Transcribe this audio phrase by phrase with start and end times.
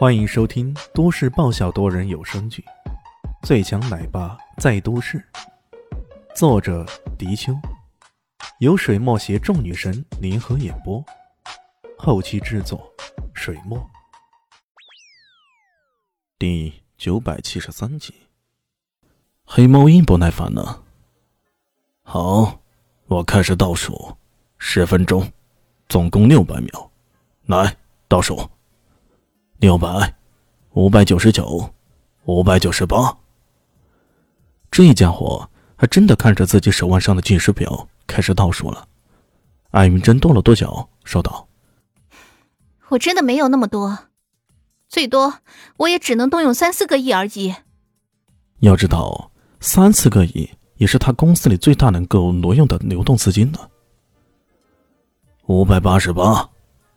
[0.00, 2.64] 欢迎收听都市爆笑多人有声剧
[3.46, 5.18] 《最强奶爸在都市》，
[6.34, 6.86] 作者：
[7.18, 7.52] 迪秋，
[8.60, 11.04] 由水墨携众女神联合演播，
[11.98, 12.90] 后期制作：
[13.34, 13.78] 水墨。
[16.38, 18.14] 第九百七十三集，
[19.44, 20.82] 黑猫鹰不耐烦了。
[22.04, 22.58] 好，
[23.04, 24.16] 我开始倒数，
[24.56, 25.30] 十分钟，
[25.90, 26.90] 总共六百秒，
[27.44, 27.76] 来
[28.08, 28.48] 倒数。
[29.60, 30.14] 六百，
[30.70, 31.68] 五百九十九，
[32.24, 33.14] 五百九十八。
[34.70, 35.46] 这家伙
[35.76, 38.88] 还真的看着自己手腕上的计时表开始倒数了。
[39.72, 41.46] 艾云珍跺了跺脚，说道
[42.88, 43.98] ：“我真的没有那么多，
[44.88, 45.40] 最多
[45.76, 47.54] 我也只能动用三四个亿而已。
[48.60, 49.30] 要知道，
[49.60, 53.58] 三四个亿也是他公司里最大能够挪用的流动资金呢。
[55.48, 56.48] 五百八十八，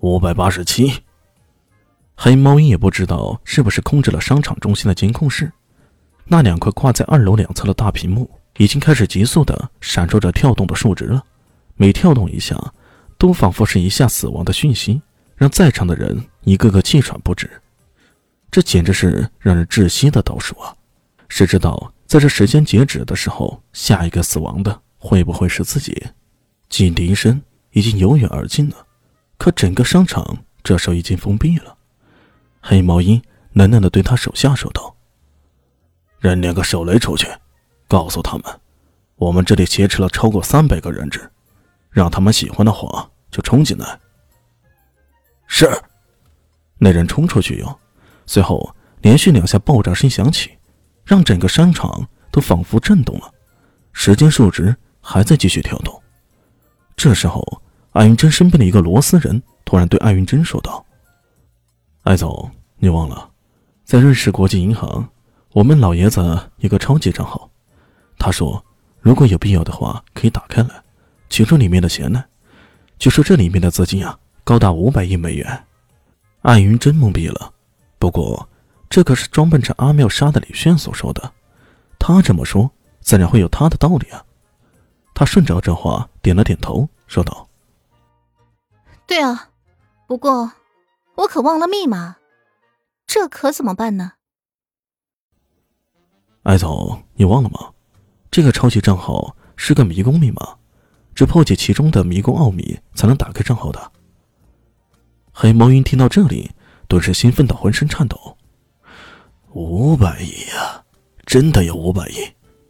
[0.00, 0.92] 五百八十七。”
[2.20, 5.52] 黑猫鹰也不知道是不是控制了商场中心的监控室，
[6.24, 11.22] 那两块挂在二楼两侧的大屏幕已经开始急速的闪烁着跳动的数值了，
[11.76, 12.60] 每跳动一下，
[13.18, 15.00] 都仿佛是一下死亡的讯息，
[15.36, 17.48] 让在场的人一个个气喘不止。
[18.50, 20.74] 这简直是让人窒息的倒数啊！
[21.28, 26.04] 谁知道在这时间截止的时候，下一个死亡的会不会是自己？
[26.68, 28.76] 警笛声已经由远而近了，
[29.36, 31.77] 可整个商场这时候已经封闭了。
[32.70, 33.22] 黑毛鹰
[33.54, 34.94] 冷冷的对他手下说道
[36.20, 37.26] ：“扔两个手雷出去，
[37.88, 38.44] 告诉他们，
[39.16, 41.30] 我们这里挟持了超过三百个人质，
[41.88, 43.98] 让他们喜欢的话就冲进来。”
[45.48, 45.66] 是。
[46.76, 47.80] 那人冲出去哟，
[48.26, 50.58] 随后连续两下爆炸声响起，
[51.06, 53.32] 让整个商场都仿佛震动了。
[53.94, 56.02] 时间数值还在继续跳动。
[56.94, 57.42] 这时候，
[57.92, 60.84] 艾云珍身边的一个螺丝人突然对艾云珍说道
[62.04, 62.46] ：“艾总。”
[62.80, 63.30] 你忘了，
[63.84, 65.08] 在瑞士国际银行，
[65.52, 67.50] 我们老爷子有个超级账号。
[68.16, 68.64] 他说，
[69.00, 70.70] 如果有必要的话，可以打开来，
[71.28, 72.24] 取出里面的钱来。
[72.96, 75.64] 据说这里面的资金啊，高达五百亿美元。
[76.42, 77.52] 艾云真懵逼了。
[77.98, 78.48] 不过，
[78.88, 81.32] 这可是装扮成阿妙莎的李炫所说的，
[81.98, 82.70] 他这么说，
[83.00, 84.24] 自然会有他的道理啊。
[85.14, 87.48] 他顺着这话点了点头，说道
[89.04, 89.48] ：“对啊，
[90.06, 90.52] 不过
[91.16, 92.14] 我可忘了密码。”
[93.08, 94.12] 这可怎么办呢？
[96.42, 97.72] 艾总，你忘了吗？
[98.30, 100.58] 这个超级账号是个迷宫密码，
[101.14, 103.92] 只破解其中的迷宫奥秘才能打开账号的。
[105.32, 106.50] 黑猫云听到这里，
[106.86, 108.36] 顿时兴奋到浑身颤抖。
[109.54, 110.84] 五百亿呀，
[111.24, 112.16] 真的有五百亿！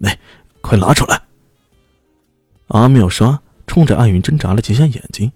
[0.00, 0.18] 来，
[0.60, 1.22] 快拿出来！
[2.68, 5.32] 阿妙刷冲着艾云珍眨了几下眼睛。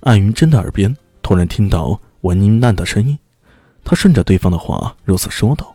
[0.00, 3.18] 艾云真的耳边突然听到文英烂的声音。
[3.84, 5.74] 他顺着对方的话如此说道：“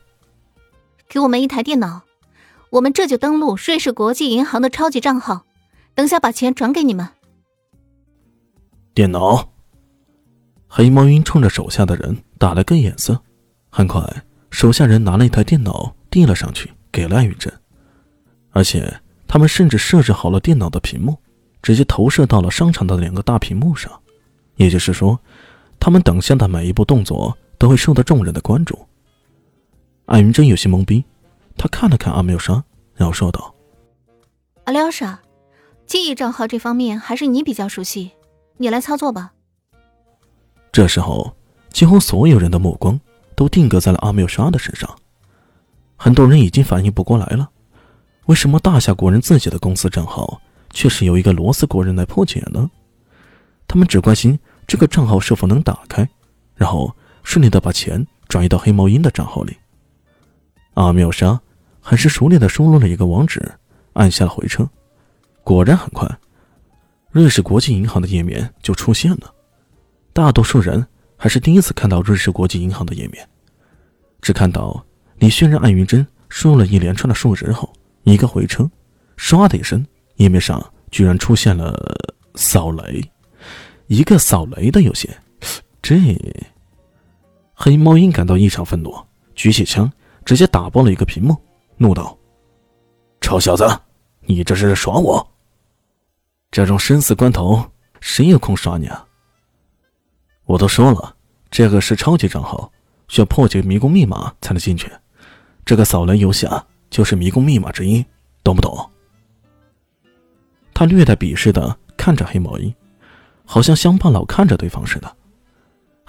[1.09, 2.01] 给我们一台电脑，
[2.72, 5.45] 我们这就登录瑞士国际银行的超级账号，
[5.94, 7.07] 等下把钱转给你们。”
[8.94, 9.50] 电脑。
[10.69, 13.22] 黑猫鹰冲着手下的人打了个眼色，
[13.69, 14.03] 很快，
[14.51, 17.51] 手下人拿了一台电脑递了上去，给了艾雨珍，
[18.51, 21.18] 而且他们甚至设置好了电脑的屏幕，
[21.62, 23.91] 直接投射到了商场的两个大屏幕上，
[24.57, 25.18] 也就是说，
[25.79, 27.38] 他们等下的每一步动作。
[27.57, 28.78] 都会受到众人的关注。
[30.06, 31.03] 艾云珍有些懵逼，
[31.57, 32.63] 他看了看阿妙莎，
[32.95, 33.53] 然后说道
[34.63, 35.19] ：“阿廖沙，
[35.85, 38.12] 记忆账号这方面还是你比较熟悉，
[38.57, 39.34] 你来操作吧。”
[40.72, 41.35] 这时候，
[41.72, 43.00] 几乎所有人的目光
[43.35, 44.89] 都定格在了阿妙莎的身上。
[45.95, 47.50] 很多人已经反应不过来了，
[48.28, 50.39] 为什么大夏国人自己的公司账号
[50.69, 52.69] 却是由一个罗斯国人来破解呢？
[53.68, 56.07] 他们只关心这个账号是否能打开，
[56.56, 56.95] 然后。
[57.28, 59.54] 顺利的把钱转移到黑猫鹰的账号里。
[60.76, 61.38] 阿妙莎
[61.82, 63.52] 很是熟练的输入了一个网址，
[63.92, 64.68] 按下了回车。
[65.44, 66.10] 果然很快，
[67.12, 69.34] 瑞士国际银行的页面就出现了。
[70.14, 70.88] 大多数人
[71.18, 73.28] 还是第一次看到瑞士国际银行的页面，
[74.22, 74.81] 只看到
[75.18, 77.69] 李轩让艾云珍输入了一连串的数值后，
[78.04, 78.72] 一个回车，
[79.18, 79.86] 唰的一声，
[80.16, 81.78] 页面上居然出现了
[82.36, 83.04] 扫雷，
[83.88, 85.10] 一个扫雷的游戏，
[85.81, 85.98] 这。
[87.59, 88.95] 黑猫鹰感到异常愤怒，
[89.33, 89.92] 举起枪
[90.24, 91.36] 直接打爆了一个屏幕，
[91.77, 92.15] 怒道
[93.19, 93.68] ：“臭小子，
[94.21, 95.27] 你这是耍我！
[96.51, 97.65] 这种生死关头，
[98.00, 99.04] 谁有空耍你啊？
[100.45, 101.15] 我都说了，
[101.50, 102.71] 这个是超级账号，
[103.07, 104.92] 需要破解迷宫密码才能进去。
[105.65, 108.06] 这个扫雷游戏啊，就是迷宫密码之一，
[108.44, 108.88] 懂不懂？”
[110.75, 112.71] 他略带鄙视的看着黑毛鹰，
[113.45, 115.17] 好像乡巴佬看着对方似的。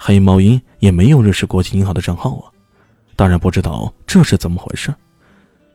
[0.01, 2.47] 黑猫鹰也没有认识国际银行的账号啊，
[3.17, 4.95] 当然不知道这是怎么回事。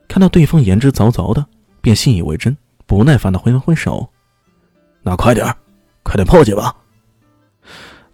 [0.08, 1.44] 看到对方言之凿凿的，
[1.82, 2.56] 便信以为真，
[2.86, 4.08] 不耐烦的挥了挥手
[5.04, 5.54] ：“那快点
[6.02, 6.74] 快点破解吧。”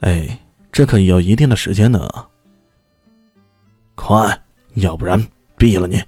[0.00, 0.36] 哎，
[0.72, 2.10] 这可要一定的时间呢。
[3.94, 4.42] 快，
[4.74, 5.24] 要不然
[5.56, 6.02] 毙了你！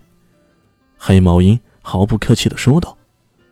[0.99, 2.97] 黑猫鹰毫不客气的说道。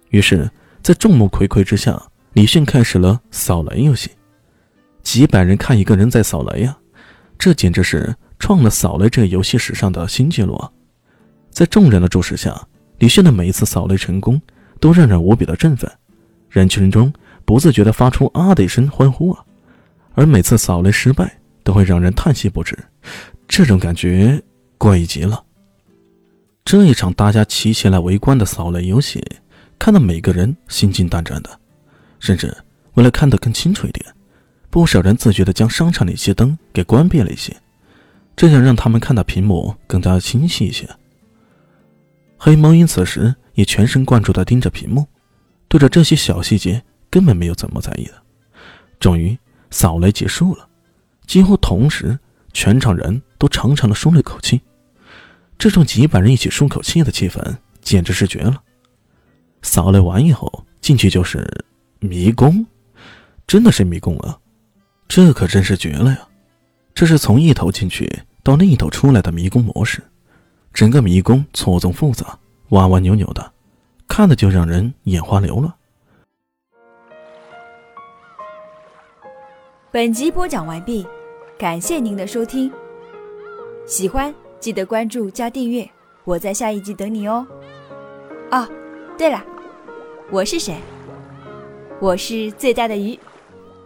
[0.09, 0.51] 于是，
[0.83, 4.11] 在众目睽睽之下，李迅开始了扫雷游戏。
[5.03, 6.77] 几百人看一个人在扫雷呀，
[7.39, 10.71] 这简直是创了扫雷这游戏史上的新纪录啊！
[11.51, 12.69] 在众人的注视下，
[12.99, 14.41] 李迅的每一次扫雷成功，
[14.79, 15.91] 都让人无比的振奋，
[16.49, 17.13] 人群中
[17.45, 19.45] 不自觉地发出啊的一声欢呼啊！
[20.15, 22.79] 而每次扫雷失败，都会让人叹息不止，
[23.49, 24.41] 这种感觉
[24.79, 25.43] 怪异极了。
[26.65, 29.25] 这一场大家齐齐来围观的扫雷游戏，
[29.79, 31.51] 看得每个人心惊胆战的，
[32.21, 32.55] 甚至
[32.95, 34.07] 为了看得更清楚一点。
[34.71, 37.55] 不少人自觉地将商场里些灯给关闭了一些，
[38.37, 40.89] 这样让他们看到屏幕更加清晰一些。
[42.39, 45.07] 黑猫鹰此时也全神贯注地盯着屏幕，
[45.69, 48.15] 对着这些小细节根本没有怎么在意的。
[48.99, 49.37] 终于，
[49.71, 50.69] 扫雷结束了，
[51.27, 52.19] 几乎同时，
[52.53, 54.61] 全场人都长长的舒了一口气。
[55.59, 57.43] 这种几百人一起舒口气的气氛
[57.83, 58.63] 简直是绝了。
[59.63, 61.47] 扫雷完以后，进去就是
[61.99, 62.65] 迷宫，
[63.47, 64.39] 真的是迷宫啊！
[65.11, 66.29] 这可真是绝了呀！
[66.95, 68.09] 这是从一头进去
[68.45, 70.01] 到另一头出来的迷宫模式，
[70.73, 73.53] 整个迷宫错综复杂、弯弯扭扭的，
[74.07, 75.75] 看的就让人眼花缭乱。
[79.91, 81.05] 本集播讲完毕，
[81.59, 82.71] 感谢您的收听。
[83.89, 85.91] 喜欢记得关注加订阅，
[86.23, 87.45] 我在下一集等你哦。
[88.53, 88.69] 哦，
[89.19, 89.45] 对了，
[90.31, 90.77] 我是谁？
[91.99, 93.19] 我是最大的鱼。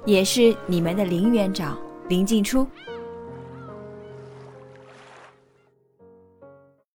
[0.04, 1.78] 也是你们的林园长
[2.08, 2.66] 林静初。